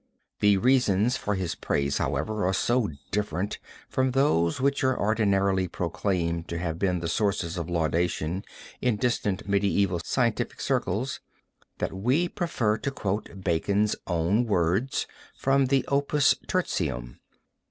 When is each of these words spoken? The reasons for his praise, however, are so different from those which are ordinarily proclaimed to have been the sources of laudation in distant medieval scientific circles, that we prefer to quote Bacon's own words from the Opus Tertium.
The 0.39 0.57
reasons 0.57 1.15
for 1.15 1.35
his 1.35 1.53
praise, 1.53 1.99
however, 1.99 2.47
are 2.47 2.55
so 2.55 2.89
different 3.11 3.59
from 3.87 4.09
those 4.09 4.59
which 4.59 4.83
are 4.83 4.97
ordinarily 4.99 5.67
proclaimed 5.67 6.47
to 6.47 6.57
have 6.57 6.79
been 6.79 7.01
the 7.01 7.07
sources 7.07 7.55
of 7.55 7.69
laudation 7.69 8.43
in 8.81 8.95
distant 8.97 9.47
medieval 9.47 9.99
scientific 10.03 10.59
circles, 10.59 11.19
that 11.77 11.93
we 11.93 12.27
prefer 12.27 12.79
to 12.79 12.89
quote 12.89 13.43
Bacon's 13.43 13.95
own 14.07 14.45
words 14.47 15.05
from 15.37 15.67
the 15.67 15.85
Opus 15.87 16.33
Tertium. 16.47 17.19